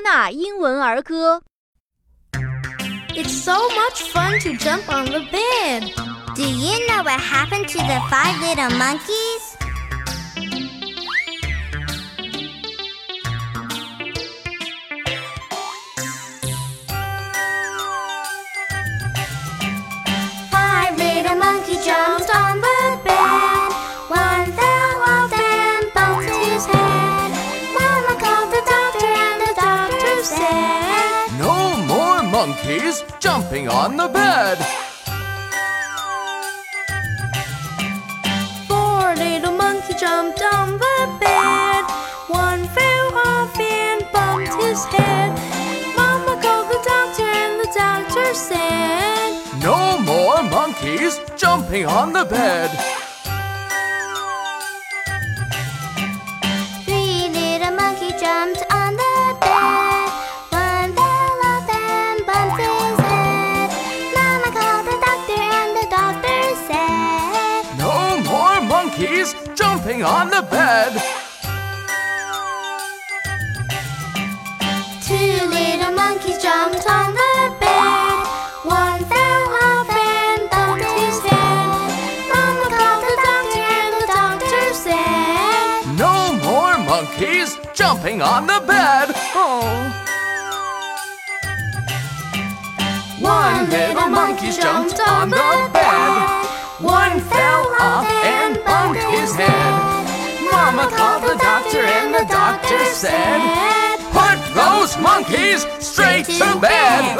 [0.00, 1.42] 纳英文儿歌。
[3.14, 5.92] It's so much fun to jump on the bed.
[6.34, 9.56] Do you know what happened to the five little monkeys?
[20.50, 22.81] Five little monkeys jumped on the
[32.45, 34.57] monkeys jumping on the bed.
[38.67, 41.83] Four little monkeys jumped on the bed.
[42.27, 45.31] One fell off and bumped his head.
[45.95, 49.31] Mama called the doctor and the doctor said,
[49.63, 52.92] No more monkeys jumping on the bed.
[68.93, 70.93] Monkeys jumping on the bed.
[75.01, 78.27] Two little monkeys jumped on the bed.
[78.63, 81.89] One fell off and bumped his head.
[82.29, 89.09] Mama called the doctor and the doctor said, No more monkeys jumping on the bed.
[89.33, 90.03] Oh.
[93.19, 95.52] One little monkey jumped on the
[100.75, 103.39] Mama called the doctor and the doctor said,
[104.11, 107.12] Put those monkeys straight to bed.